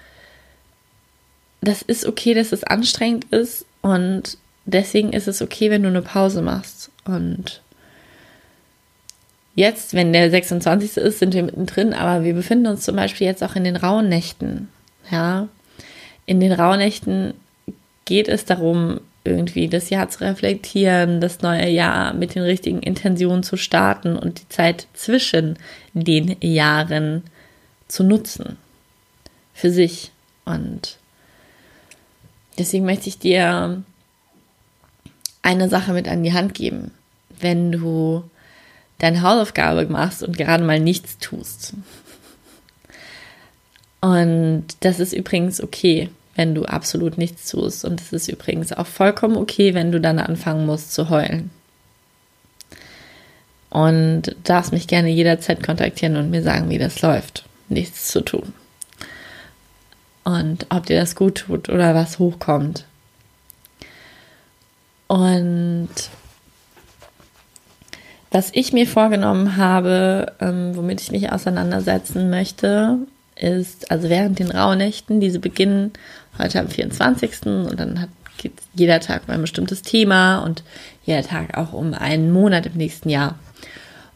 das 1.61 1.81
ist 1.81 2.05
okay, 2.05 2.33
dass 2.33 2.51
es 2.51 2.63
anstrengend 2.63 3.25
ist 3.25 3.65
und 3.81 4.37
deswegen 4.65 5.13
ist 5.13 5.27
es 5.27 5.41
okay, 5.41 5.69
wenn 5.69 5.83
du 5.83 5.89
eine 5.89 6.01
Pause 6.01 6.41
machst 6.41 6.91
und 7.05 7.61
Jetzt, 9.57 9.93
wenn 9.93 10.11
der 10.11 10.29
26. 10.29 10.97
ist, 10.97 11.19
sind 11.19 11.33
wir 11.33 11.43
mittendrin, 11.43 11.93
aber 11.93 12.25
wir 12.25 12.33
befinden 12.33 12.67
uns 12.67 12.83
zum 12.83 12.97
Beispiel 12.97 13.25
jetzt 13.25 13.41
auch 13.41 13.55
in 13.55 13.63
den 13.63 13.77
rauen 13.77 14.09
Nächten. 14.09 14.67
Ja, 15.09 15.47
in 16.25 16.41
den 16.41 16.51
rauen 16.51 16.79
Nächten 16.79 17.33
geht 18.03 18.27
es 18.27 18.43
darum, 18.43 18.99
irgendwie 19.23 19.69
das 19.69 19.89
Jahr 19.89 20.09
zu 20.09 20.23
reflektieren, 20.23 21.21
das 21.21 21.41
neue 21.41 21.69
Jahr 21.69 22.13
mit 22.13 22.35
den 22.35 22.43
richtigen 22.43 22.81
Intentionen 22.81 23.43
zu 23.43 23.55
starten 23.55 24.17
und 24.17 24.41
die 24.41 24.49
Zeit 24.49 24.87
zwischen 24.93 25.57
den 25.93 26.35
Jahren 26.41 27.23
zu 27.87 28.03
nutzen. 28.03 28.57
Für 29.53 29.71
sich. 29.71 30.11
Und 30.43 30.97
deswegen 32.59 32.85
möchte 32.85 33.07
ich 33.07 33.17
dir 33.17 33.83
eine 35.45 35.69
Sache 35.69 35.93
mit 35.93 36.07
an 36.07 36.23
die 36.23 36.33
Hand 36.33 36.53
geben. 36.53 36.91
Wenn 37.39 37.71
du 37.71 38.23
deine 38.97 39.21
Hausaufgabe 39.21 39.85
machst 39.87 40.23
und 40.23 40.37
gerade 40.37 40.63
mal 40.63 40.79
nichts 40.79 41.17
tust. 41.19 41.73
Und 44.01 44.65
das 44.79 44.99
ist 44.99 45.13
übrigens 45.13 45.61
okay, 45.61 46.09
wenn 46.35 46.55
du 46.55 46.65
absolut 46.65 47.17
nichts 47.17 47.49
tust. 47.49 47.85
Und 47.85 48.01
es 48.01 48.11
ist 48.11 48.27
übrigens 48.27 48.73
auch 48.73 48.87
vollkommen 48.87 49.37
okay, 49.37 49.73
wenn 49.73 49.91
du 49.91 50.01
dann 50.01 50.19
anfangen 50.19 50.65
musst 50.65 50.93
zu 50.93 51.09
heulen. 51.09 51.51
Und 53.69 54.35
darfst 54.43 54.71
mich 54.71 54.87
gerne 54.87 55.09
jederzeit 55.09 55.61
kontaktieren 55.61 56.15
und 56.15 56.29
mir 56.29 56.41
sagen, 56.41 56.69
wie 56.69 56.77
das 56.77 57.01
läuft, 57.01 57.45
nichts 57.67 58.07
zu 58.07 58.21
tun. 58.21 58.53
Und 60.23 60.65
ob 60.69 60.85
dir 60.85 60.99
das 60.99 61.15
gut 61.15 61.35
tut 61.35 61.69
oder 61.69 61.93
was 61.93 62.17
hochkommt. 62.17 62.85
Und 65.07 65.89
was 68.31 68.49
ich 68.53 68.73
mir 68.73 68.87
vorgenommen 68.87 69.57
habe, 69.57 70.33
ähm, 70.41 70.75
womit 70.75 71.01
ich 71.01 71.11
mich 71.11 71.31
auseinandersetzen 71.31 72.29
möchte, 72.29 72.97
ist, 73.35 73.91
also 73.91 74.09
während 74.09 74.39
den 74.39 74.51
Rauhnächten, 74.51 75.19
diese 75.19 75.39
beginnen 75.39 75.93
heute 76.37 76.59
am 76.59 76.67
24. 76.67 77.45
und 77.45 77.79
dann 77.79 78.01
hat, 78.01 78.09
jeder 78.73 78.99
Tag 78.99 79.23
um 79.27 79.33
ein 79.33 79.41
bestimmtes 79.41 79.81
Thema 79.81 80.39
und 80.39 80.63
jeder 81.05 81.23
Tag 81.23 81.57
auch 81.57 81.73
um 81.73 81.93
einen 81.93 82.31
Monat 82.31 82.65
im 82.65 82.73
nächsten 82.73 83.09
Jahr. 83.09 83.39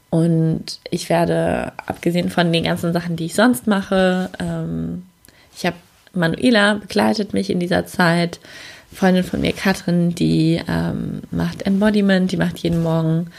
Und 0.09 0.79
ich 0.89 1.09
werde, 1.09 1.71
abgesehen 1.85 2.29
von 2.29 2.51
den 2.51 2.63
ganzen 2.63 2.93
Sachen, 2.93 3.15
die 3.15 3.25
ich 3.25 3.35
sonst 3.35 3.67
mache, 3.67 4.29
ähm, 4.39 5.05
ich 5.55 5.65
habe 5.65 5.77
Manuela 6.13 6.75
begleitet 6.75 7.33
mich 7.33 7.49
in 7.49 7.59
dieser 7.59 7.85
Zeit, 7.85 8.39
Freundin 8.99 9.23
von 9.23 9.41
mir, 9.41 9.53
Katrin, 9.53 10.13
die 10.13 10.61
ähm, 10.67 11.21
macht 11.31 11.61
Embodiment, 11.63 12.31
die 12.31 12.37
macht 12.37 12.59
jeden 12.59 12.83
Morgen 12.83 13.31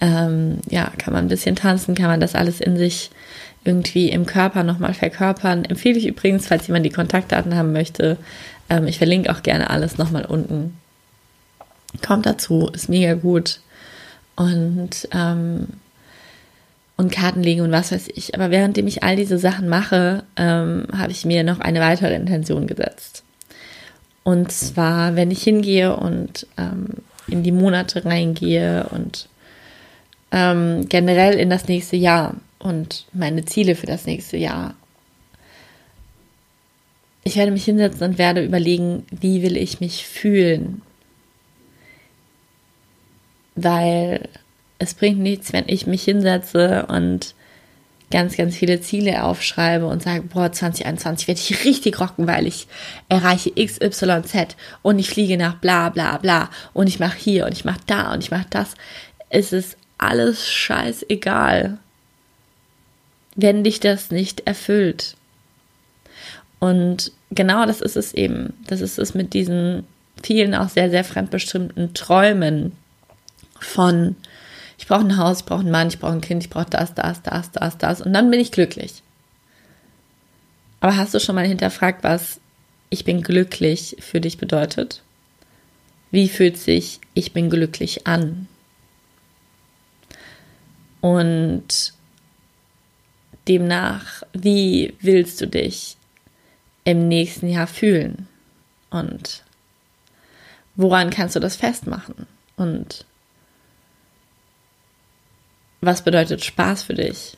ähm, 0.00 0.58
ja, 0.68 0.92
kann 0.98 1.12
man 1.14 1.24
ein 1.24 1.28
bisschen 1.28 1.56
tanzen, 1.56 1.94
kann 1.94 2.08
man 2.08 2.20
das 2.20 2.34
alles 2.34 2.60
in 2.60 2.76
sich 2.76 3.10
irgendwie 3.64 4.10
im 4.10 4.26
Körper 4.26 4.62
nochmal 4.62 4.94
verkörpern. 4.94 5.64
Empfehle 5.64 5.98
ich 5.98 6.06
übrigens, 6.06 6.46
falls 6.46 6.66
jemand 6.66 6.84
die 6.86 6.90
Kontaktdaten 6.90 7.54
haben 7.56 7.72
möchte. 7.72 8.16
Ähm, 8.68 8.86
ich 8.86 8.98
verlinke 8.98 9.32
auch 9.32 9.42
gerne 9.42 9.70
alles 9.70 9.98
nochmal 9.98 10.24
unten. 10.24 10.76
Kommt 12.06 12.26
dazu, 12.26 12.68
ist 12.72 12.88
mega 12.88 13.14
gut. 13.14 13.60
Und, 14.36 15.08
ähm, 15.12 15.68
und 16.98 17.10
Karten 17.10 17.42
legen 17.42 17.62
und 17.62 17.72
was 17.72 17.90
weiß 17.90 18.08
ich. 18.14 18.34
Aber 18.34 18.50
währenddem 18.50 18.86
ich 18.86 19.02
all 19.02 19.16
diese 19.16 19.38
Sachen 19.38 19.68
mache, 19.68 20.24
ähm, 20.36 20.86
habe 20.96 21.12
ich 21.12 21.24
mir 21.24 21.42
noch 21.42 21.60
eine 21.60 21.80
weitere 21.80 22.14
Intention 22.14 22.66
gesetzt. 22.66 23.24
Und 24.26 24.50
zwar, 24.50 25.14
wenn 25.14 25.30
ich 25.30 25.44
hingehe 25.44 25.96
und 25.96 26.48
ähm, 26.56 26.88
in 27.28 27.44
die 27.44 27.52
Monate 27.52 28.04
reingehe 28.04 28.88
und 28.90 29.28
ähm, 30.32 30.88
generell 30.88 31.38
in 31.38 31.48
das 31.48 31.68
nächste 31.68 31.94
Jahr 31.94 32.34
und 32.58 33.06
meine 33.12 33.44
Ziele 33.44 33.76
für 33.76 33.86
das 33.86 34.04
nächste 34.04 34.36
Jahr. 34.36 34.74
Ich 37.22 37.36
werde 37.36 37.52
mich 37.52 37.66
hinsetzen 37.66 38.02
und 38.02 38.18
werde 38.18 38.44
überlegen, 38.44 39.06
wie 39.12 39.42
will 39.42 39.56
ich 39.56 39.78
mich 39.78 40.08
fühlen. 40.08 40.82
Weil 43.54 44.28
es 44.80 44.94
bringt 44.94 45.20
nichts, 45.20 45.52
wenn 45.52 45.68
ich 45.68 45.86
mich 45.86 46.02
hinsetze 46.02 46.86
und 46.86 47.35
ganz, 48.10 48.36
ganz 48.36 48.56
viele 48.56 48.80
Ziele 48.80 49.24
aufschreibe 49.24 49.86
und 49.86 50.02
sage, 50.02 50.22
boah, 50.22 50.52
2021 50.52 51.26
werde 51.26 51.40
ich 51.40 51.64
richtig 51.64 52.00
rocken, 52.00 52.26
weil 52.26 52.46
ich 52.46 52.68
erreiche 53.08 53.50
XYZ 53.50 54.56
und 54.82 54.98
ich 54.98 55.10
fliege 55.10 55.36
nach 55.36 55.56
bla 55.56 55.88
bla 55.88 56.18
bla 56.18 56.50
und 56.72 56.86
ich 56.86 57.00
mache 57.00 57.18
hier 57.18 57.46
und 57.46 57.52
ich 57.52 57.64
mache 57.64 57.80
da 57.86 58.12
und 58.12 58.22
ich 58.22 58.30
mache 58.30 58.46
das. 58.50 58.74
Es 59.28 59.52
ist 59.52 59.76
alles 59.98 60.46
scheißegal, 60.46 61.78
wenn 63.34 63.64
dich 63.64 63.80
das 63.80 64.10
nicht 64.10 64.46
erfüllt. 64.46 65.16
Und 66.60 67.12
genau 67.30 67.66
das 67.66 67.80
ist 67.80 67.96
es 67.96 68.14
eben. 68.14 68.54
Das 68.66 68.80
ist 68.80 68.98
es 68.98 69.14
mit 69.14 69.34
diesen 69.34 69.84
vielen 70.22 70.54
auch 70.54 70.68
sehr, 70.68 70.90
sehr 70.90 71.04
fremdbestimmten 71.04 71.92
Träumen 71.92 72.72
von 73.58 74.16
ich 74.78 74.86
brauche 74.86 75.00
ein 75.00 75.16
Haus, 75.16 75.40
ich 75.40 75.46
brauche 75.46 75.60
einen 75.60 75.70
Mann, 75.70 75.88
ich 75.88 75.98
brauche 75.98 76.12
ein 76.12 76.20
Kind, 76.20 76.42
ich 76.42 76.50
brauche 76.50 76.70
das, 76.70 76.94
das, 76.94 77.22
das, 77.22 77.50
das, 77.52 77.78
das 77.78 78.00
und 78.00 78.12
dann 78.12 78.30
bin 78.30 78.40
ich 78.40 78.52
glücklich. 78.52 79.02
Aber 80.80 80.96
hast 80.96 81.14
du 81.14 81.20
schon 81.20 81.34
mal 81.34 81.46
hinterfragt, 81.46 82.04
was 82.04 82.40
ich 82.90 83.04
bin 83.04 83.22
glücklich 83.22 83.96
für 84.00 84.20
dich 84.20 84.38
bedeutet? 84.38 85.02
Wie 86.10 86.28
fühlt 86.28 86.58
sich 86.58 87.00
ich 87.14 87.32
bin 87.32 87.50
glücklich 87.50 88.06
an? 88.06 88.46
Und 91.00 91.94
demnach, 93.48 94.22
wie 94.32 94.94
willst 95.00 95.40
du 95.40 95.46
dich 95.46 95.96
im 96.84 97.08
nächsten 97.08 97.48
Jahr 97.48 97.66
fühlen? 97.66 98.28
Und 98.90 99.44
woran 100.74 101.10
kannst 101.10 101.36
du 101.36 101.40
das 101.40 101.56
festmachen? 101.56 102.26
Und 102.56 103.04
was 105.80 106.02
bedeutet 106.02 106.44
Spaß 106.44 106.82
für 106.82 106.94
dich? 106.94 107.36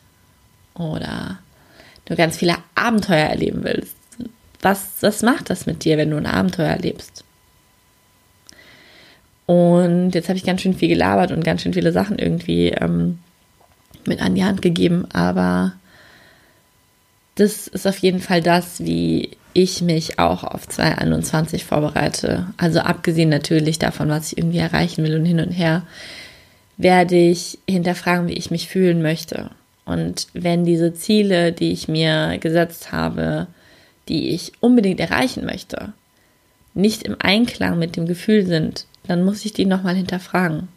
Oder 0.75 1.38
du 2.04 2.16
ganz 2.16 2.37
viele 2.37 2.57
Abenteuer 2.75 3.26
erleben 3.28 3.64
willst. 3.64 3.97
Was, 4.61 4.88
was 5.00 5.23
macht 5.23 5.50
das 5.50 5.66
mit 5.66 5.85
dir, 5.85 5.99
wenn 5.99 6.11
du 6.11 6.16
ein 6.16 6.26
Abenteuer 6.26 6.71
erlebst? 6.71 7.25
Und 9.47 10.14
jetzt 10.14 10.28
habe 10.28 10.37
ich 10.37 10.45
ganz 10.45 10.61
schön 10.61 10.75
viel 10.75 10.88
gelabert 10.88 11.33
und 11.33 11.45
ganz 11.45 11.62
schön 11.62 11.73
viele 11.73 11.92
Sachen 11.92 12.18
irgendwie 12.18 12.68
ähm, 12.68 13.18
mit 14.04 14.21
an 14.21 14.35
die 14.35 14.45
Hand 14.45 14.61
gegeben, 14.61 15.07
aber 15.12 15.73
das 17.37 17.68
ist 17.68 17.87
auf 17.87 17.99
jeden 17.99 18.21
Fall 18.21 18.42
das, 18.42 18.85
wie 18.85 19.30
ich 19.54 19.80
mich 19.80 20.18
auch 20.18 20.45
auf 20.45 20.68
2021 20.68 21.64
vorbereite. 21.64 22.49
Also 22.57 22.80
abgesehen 22.80 23.28
natürlich 23.28 23.78
davon, 23.78 24.09
was 24.09 24.33
ich 24.33 24.38
irgendwie 24.38 24.59
erreichen 24.59 25.04
will 25.04 25.16
und 25.16 25.25
hin 25.25 25.40
und 25.40 25.52
her, 25.52 25.83
werde 26.78 27.16
ich 27.16 27.58
hinterfragen, 27.68 28.28
wie 28.28 28.35
ich 28.35 28.50
mich 28.50 28.68
fühlen 28.68 29.02
möchte. 29.02 29.50
Und 29.85 30.28
wenn 30.32 30.64
diese 30.64 30.94
Ziele, 30.94 31.52
die 31.52 31.73
ich 31.73 31.88
mir 31.88 32.38
gesetzt 32.38 32.92
habe, 32.92 33.49
die 34.08 34.30
ich 34.30 34.52
unbedingt 34.61 35.00
erreichen 35.00 35.44
möchte, 35.44 35.92
nicht 36.75 37.02
im 37.02 37.16
Einklang 37.18 37.78
mit 37.78 37.97
dem 37.97 38.06
Gefühl 38.06 38.47
sind, 38.47 38.87
dann 39.06 39.25
muss 39.25 39.44
ich 39.44 39.53
die 39.53 39.66
nochmal 39.66 39.96
hinterfragen. 39.96 40.68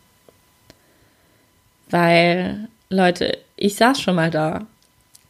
Weil, 1.89 2.67
Leute, 2.89 3.37
ich 3.55 3.75
saß 3.75 4.01
schon 4.01 4.15
mal 4.15 4.31
da. 4.31 4.65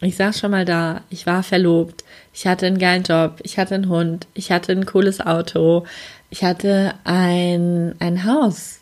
Ich 0.00 0.16
saß 0.16 0.38
schon 0.38 0.52
mal 0.52 0.64
da. 0.64 1.02
Ich 1.10 1.26
war 1.26 1.42
verlobt. 1.42 2.04
Ich 2.32 2.46
hatte 2.46 2.66
einen 2.66 2.78
geilen 2.78 3.02
Job. 3.02 3.40
Ich 3.42 3.58
hatte 3.58 3.74
einen 3.74 3.88
Hund. 3.88 4.26
Ich 4.34 4.50
hatte 4.50 4.72
ein 4.72 4.86
cooles 4.86 5.20
Auto. 5.20 5.84
Ich 6.30 6.44
hatte 6.44 6.94
ein, 7.04 7.94
ein 7.98 8.24
Haus 8.24 8.81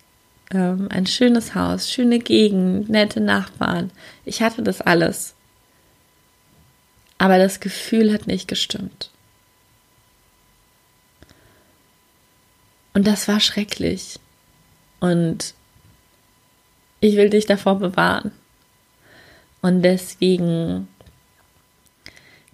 ähm, 0.53 0.89
ein 0.91 1.07
schönes 1.07 1.55
Haus, 1.55 1.91
schöne 1.91 2.19
Gegend, 2.19 2.89
nette 2.89 3.21
Nachbarn. 3.21 3.91
Ich 4.25 4.43
hatte 4.43 4.63
das 4.63 4.81
alles. 4.81 5.35
Aber 7.19 7.39
das 7.39 7.61
Gefühl 7.61 8.13
hat 8.13 8.27
nicht 8.27 8.49
gestimmt. 8.49 9.11
Und 12.93 13.07
das 13.07 13.29
war 13.29 13.41
schrecklich. 13.41 14.19
Und 14.99 15.55
ich 17.01 17.17
will 17.17 17.31
dich 17.31 17.47
davor 17.47 17.79
bewahren. 17.79 18.33
Und 19.63 19.83
deswegen 19.83 20.89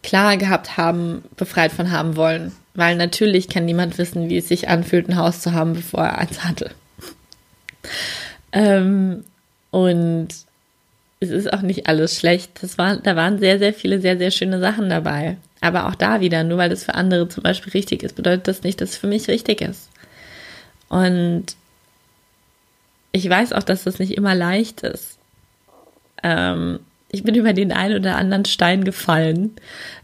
klar 0.03 0.37
gehabt 0.37 0.77
haben, 0.77 1.25
befreit 1.37 1.73
von 1.73 1.91
haben 1.91 2.17
wollen. 2.17 2.53
Weil 2.75 2.97
natürlich 2.97 3.49
kann 3.49 3.65
niemand 3.65 3.97
wissen, 3.99 4.29
wie 4.29 4.37
es 4.37 4.49
sich 4.49 4.69
anfühlt, 4.69 5.09
ein 5.09 5.17
Haus 5.17 5.41
zu 5.41 5.53
haben, 5.53 5.73
bevor 5.73 6.05
er 6.05 6.19
eins 6.19 6.45
hatte. 6.45 6.71
Ähm, 8.53 9.25
und 9.71 10.29
es 11.21 11.31
ist 11.31 11.53
auch 11.53 11.63
nicht 11.63 11.87
alles 11.87 12.19
schlecht. 12.19 12.63
Das 12.63 12.79
war, 12.79 12.97
da 12.97 13.17
waren 13.17 13.39
sehr, 13.39 13.59
sehr 13.59 13.73
viele 13.75 14.01
sehr, 14.01 14.19
sehr 14.19 14.31
schöne 14.31 14.61
Sachen 14.61 14.89
dabei. 14.89 15.37
Aber 15.61 15.87
auch 15.87 15.95
da 15.95 16.21
wieder, 16.21 16.45
nur 16.45 16.59
weil 16.59 16.69
das 16.71 16.85
für 16.85 16.95
andere 16.95 17.29
zum 17.29 17.43
Beispiel 17.43 17.73
richtig 17.73 18.03
ist, 18.03 18.17
bedeutet 18.17 18.49
das 18.49 18.63
nicht, 18.63 18.81
dass 18.81 18.91
es 18.91 18.97
für 18.97 19.07
mich 19.07 19.29
richtig 19.29 19.61
ist. 19.63 19.89
Und 20.89 21.47
ich 23.13 23.29
weiß 23.29 23.53
auch, 23.53 23.63
dass 23.63 23.85
das 23.85 23.99
nicht 23.99 24.13
immer 24.13 24.35
leicht 24.35 24.83
ist. 24.83 25.19
Ähm, 26.23 26.81
ich 27.09 27.23
bin 27.23 27.35
über 27.35 27.53
den 27.53 27.73
einen 27.73 27.97
oder 27.97 28.17
anderen 28.17 28.45
Stein 28.45 28.85
gefallen. 28.85 29.57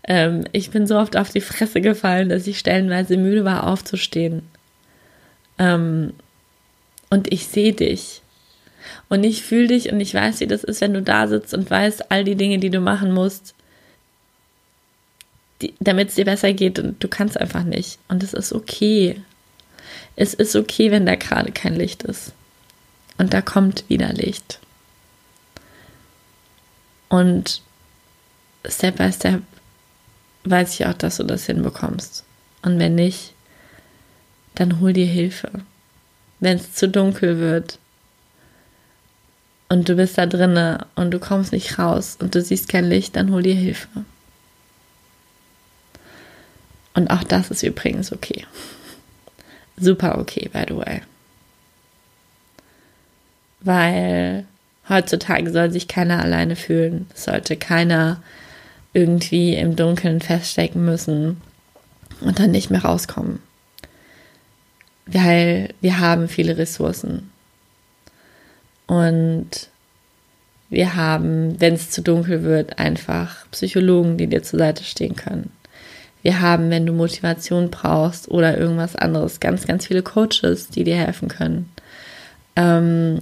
Ähm, 0.04 0.44
ich 0.52 0.70
bin 0.70 0.86
so 0.86 0.98
oft 0.98 1.16
auf 1.16 1.30
die 1.30 1.40
Fresse 1.40 1.80
gefallen, 1.80 2.30
dass 2.30 2.46
ich 2.46 2.58
stellenweise 2.58 3.16
müde 3.16 3.44
war, 3.44 3.66
aufzustehen. 3.66 4.42
Ähm, 5.58 6.14
und 7.12 7.30
ich 7.30 7.46
sehe 7.46 7.74
dich. 7.74 8.22
Und 9.10 9.22
ich 9.22 9.42
fühle 9.42 9.68
dich 9.68 9.92
und 9.92 10.00
ich 10.00 10.14
weiß, 10.14 10.40
wie 10.40 10.46
das 10.46 10.64
ist, 10.64 10.80
wenn 10.80 10.94
du 10.94 11.02
da 11.02 11.28
sitzt 11.28 11.52
und 11.52 11.70
weißt 11.70 12.10
all 12.10 12.24
die 12.24 12.36
Dinge, 12.36 12.58
die 12.58 12.70
du 12.70 12.80
machen 12.80 13.12
musst, 13.12 13.54
damit 15.78 16.08
es 16.08 16.14
dir 16.14 16.24
besser 16.24 16.54
geht 16.54 16.78
und 16.78 17.04
du 17.04 17.08
kannst 17.08 17.38
einfach 17.38 17.64
nicht. 17.64 17.98
Und 18.08 18.22
es 18.22 18.32
ist 18.32 18.54
okay. 18.54 19.20
Es 20.16 20.32
ist 20.32 20.56
okay, 20.56 20.90
wenn 20.90 21.04
da 21.04 21.14
gerade 21.14 21.52
kein 21.52 21.76
Licht 21.76 22.02
ist. 22.02 22.32
Und 23.18 23.34
da 23.34 23.42
kommt 23.42 23.84
wieder 23.90 24.10
Licht. 24.14 24.58
Und 27.10 27.60
Step 28.66 28.96
by 28.96 29.12
Step 29.12 29.42
weiß 30.44 30.72
ich 30.72 30.86
auch, 30.86 30.94
dass 30.94 31.18
du 31.18 31.24
das 31.24 31.44
hinbekommst. 31.44 32.24
Und 32.62 32.78
wenn 32.78 32.94
nicht, 32.94 33.34
dann 34.54 34.80
hol 34.80 34.94
dir 34.94 35.06
Hilfe 35.06 35.50
wenn 36.42 36.56
es 36.56 36.74
zu 36.74 36.88
dunkel 36.88 37.38
wird 37.38 37.78
und 39.68 39.88
du 39.88 39.94
bist 39.94 40.18
da 40.18 40.26
drinne 40.26 40.86
und 40.96 41.12
du 41.12 41.20
kommst 41.20 41.52
nicht 41.52 41.78
raus 41.78 42.18
und 42.20 42.34
du 42.34 42.42
siehst 42.42 42.68
kein 42.68 42.84
Licht, 42.84 43.14
dann 43.14 43.30
hol 43.30 43.44
dir 43.44 43.54
Hilfe. 43.54 44.04
Und 46.94 47.10
auch 47.10 47.22
das 47.22 47.52
ist 47.52 47.62
übrigens 47.62 48.12
okay. 48.12 48.44
Super 49.76 50.18
okay, 50.18 50.50
by 50.52 50.64
the 50.68 50.76
way. 50.76 51.02
Weil 53.60 54.44
heutzutage 54.88 55.52
soll 55.52 55.70
sich 55.70 55.86
keiner 55.86 56.20
alleine 56.20 56.56
fühlen. 56.56 57.08
Es 57.14 57.24
sollte 57.24 57.56
keiner 57.56 58.20
irgendwie 58.92 59.54
im 59.54 59.76
Dunkeln 59.76 60.20
feststecken 60.20 60.84
müssen 60.84 61.40
und 62.20 62.40
dann 62.40 62.50
nicht 62.50 62.70
mehr 62.70 62.84
rauskommen 62.84 63.38
weil 65.12 65.74
wir 65.80 66.00
haben 66.00 66.28
viele 66.28 66.56
Ressourcen. 66.58 67.30
Und 68.86 69.48
wir 70.68 70.96
haben, 70.96 71.60
wenn 71.60 71.74
es 71.74 71.90
zu 71.90 72.02
dunkel 72.02 72.44
wird, 72.44 72.78
einfach 72.78 73.46
Psychologen, 73.50 74.16
die 74.16 74.26
dir 74.26 74.42
zur 74.42 74.58
Seite 74.58 74.84
stehen 74.84 75.16
können. 75.16 75.50
Wir 76.22 76.40
haben, 76.40 76.70
wenn 76.70 76.86
du 76.86 76.92
Motivation 76.92 77.70
brauchst 77.70 78.28
oder 78.28 78.56
irgendwas 78.56 78.96
anderes, 78.96 79.40
ganz, 79.40 79.66
ganz 79.66 79.86
viele 79.86 80.02
Coaches, 80.02 80.68
die 80.68 80.84
dir 80.84 80.96
helfen 80.96 81.28
können. 81.28 81.70
Ähm, 82.56 83.20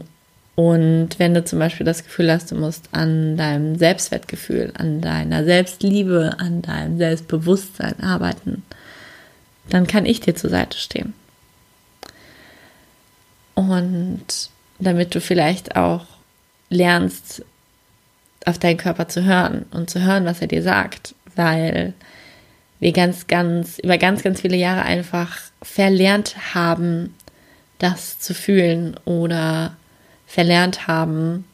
und 0.55 1.19
wenn 1.19 1.33
du 1.33 1.43
zum 1.43 1.59
Beispiel 1.59 1.87
das 1.87 2.05
Gefühl 2.05 2.31
hast, 2.31 2.51
du 2.51 2.55
musst 2.55 2.91
an 2.93 3.37
deinem 3.37 3.77
Selbstwertgefühl, 3.77 4.73
an 4.77 5.01
deiner 5.01 5.45
Selbstliebe, 5.45 6.37
an 6.39 6.61
deinem 6.61 6.99
Selbstbewusstsein 6.99 7.99
arbeiten, 8.01 8.63
dann 9.71 9.87
kann 9.87 10.05
ich 10.05 10.21
dir 10.21 10.35
zur 10.35 10.51
Seite 10.51 10.77
stehen. 10.77 11.15
Und 13.69 14.51
damit 14.79 15.15
du 15.15 15.21
vielleicht 15.21 15.77
auch 15.77 16.07
lernst, 16.71 17.45
auf 18.47 18.59
deinen 18.59 18.79
Körper 18.79 19.07
zu 19.07 19.25
hören 19.25 19.67
und 19.71 19.91
zu 19.91 20.01
hören, 20.01 20.25
was 20.25 20.41
er 20.41 20.47
dir 20.47 20.63
sagt, 20.63 21.15
weil 21.37 21.93
wir 22.79 22.93
ganz, 22.93 23.27
ganz, 23.27 23.79
über 23.79 23.99
ganz, 23.99 24.23
ganz 24.23 24.41
viele 24.41 24.57
Jahre 24.57 24.83
einfach 24.83 25.37
verlernt 25.61 26.55
haben, 26.55 27.15
das 27.79 28.19
zu 28.19 28.33
fühlen 28.33 28.97
oder 29.05 29.77
verlernt 30.27 30.87
haben, 30.87 31.45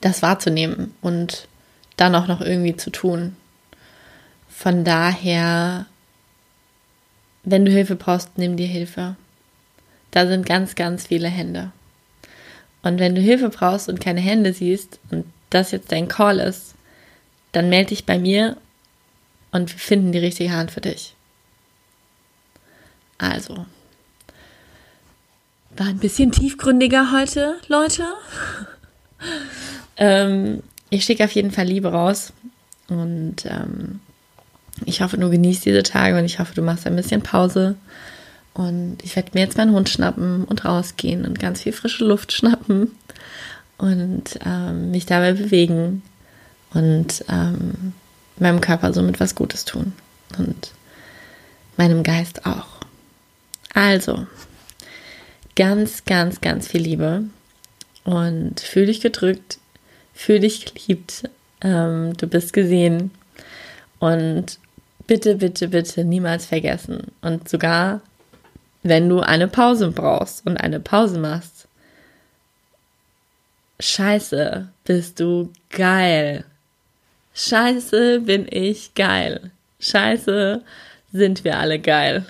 das 0.00 0.22
wahrzunehmen 0.22 0.94
und 1.00 1.46
dann 1.96 2.16
auch 2.16 2.26
noch 2.26 2.40
irgendwie 2.40 2.76
zu 2.76 2.90
tun. 2.90 3.36
Von 4.48 4.82
daher, 4.82 5.86
wenn 7.44 7.64
du 7.64 7.70
Hilfe 7.70 7.94
brauchst, 7.94 8.36
nimm 8.36 8.56
dir 8.56 8.66
Hilfe. 8.66 9.14
Da 10.10 10.26
sind 10.26 10.46
ganz, 10.46 10.74
ganz 10.74 11.06
viele 11.06 11.28
Hände. 11.28 11.72
Und 12.82 12.98
wenn 12.98 13.14
du 13.14 13.20
Hilfe 13.20 13.48
brauchst 13.48 13.88
und 13.88 14.00
keine 14.00 14.20
Hände 14.20 14.52
siehst 14.52 14.98
und 15.10 15.24
das 15.50 15.72
jetzt 15.72 15.92
dein 15.92 16.08
Call 16.08 16.38
ist, 16.38 16.74
dann 17.52 17.68
melde 17.68 17.90
dich 17.90 18.06
bei 18.06 18.18
mir 18.18 18.56
und 19.50 19.72
wir 19.72 19.78
finden 19.78 20.12
die 20.12 20.18
richtige 20.18 20.52
Hand 20.52 20.70
für 20.70 20.80
dich. 20.80 21.14
Also, 23.18 23.66
war 25.76 25.86
ein 25.86 25.98
bisschen 25.98 26.32
tiefgründiger 26.32 27.12
heute, 27.12 27.56
Leute. 27.66 28.04
ähm, 29.96 30.62
ich 30.90 31.04
schicke 31.04 31.24
auf 31.24 31.32
jeden 31.32 31.50
Fall 31.50 31.66
Liebe 31.66 31.88
raus 31.88 32.32
und 32.88 33.44
ähm, 33.44 34.00
ich 34.84 35.02
hoffe, 35.02 35.18
du 35.18 35.28
genießt 35.28 35.64
diese 35.64 35.82
Tage 35.82 36.16
und 36.16 36.24
ich 36.24 36.38
hoffe, 36.38 36.54
du 36.54 36.62
machst 36.62 36.86
ein 36.86 36.96
bisschen 36.96 37.22
Pause. 37.22 37.76
Und 38.58 38.98
ich 39.04 39.14
werde 39.14 39.30
mir 39.34 39.40
jetzt 39.42 39.56
meinen 39.56 39.70
Hund 39.70 39.88
schnappen 39.88 40.42
und 40.42 40.64
rausgehen 40.64 41.24
und 41.24 41.38
ganz 41.38 41.62
viel 41.62 41.72
frische 41.72 42.04
Luft 42.04 42.32
schnappen 42.34 42.90
und 43.78 44.36
ähm, 44.44 44.90
mich 44.90 45.06
dabei 45.06 45.32
bewegen 45.32 46.02
und 46.74 47.24
ähm, 47.28 47.92
meinem 48.36 48.60
Körper 48.60 48.92
somit 48.92 49.20
was 49.20 49.36
Gutes 49.36 49.64
tun 49.64 49.92
und 50.38 50.72
meinem 51.76 52.02
Geist 52.02 52.46
auch. 52.46 52.66
Also, 53.74 54.26
ganz, 55.54 56.04
ganz, 56.04 56.40
ganz 56.40 56.66
viel 56.66 56.82
Liebe 56.82 57.26
und 58.02 58.58
fühl 58.58 58.86
dich 58.86 59.00
gedrückt, 59.00 59.60
fühl 60.14 60.40
dich 60.40 60.74
geliebt, 60.74 61.30
ähm, 61.60 62.12
du 62.16 62.26
bist 62.26 62.52
gesehen 62.52 63.12
und 64.00 64.58
bitte, 65.06 65.36
bitte, 65.36 65.68
bitte 65.68 66.04
niemals 66.04 66.46
vergessen 66.46 67.12
und 67.20 67.48
sogar 67.48 68.00
wenn 68.82 69.08
du 69.08 69.20
eine 69.20 69.48
Pause 69.48 69.90
brauchst 69.90 70.46
und 70.46 70.56
eine 70.56 70.80
Pause 70.80 71.18
machst, 71.18 71.68
Scheiße, 73.80 74.68
bist 74.84 75.20
du 75.20 75.52
geil. 75.70 76.44
Scheiße, 77.34 78.20
bin 78.20 78.46
ich 78.50 78.94
geil. 78.94 79.52
Scheiße, 79.78 80.62
sind 81.12 81.44
wir 81.44 81.58
alle 81.58 81.78
geil. 81.78 82.26